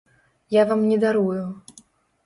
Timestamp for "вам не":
0.71-0.97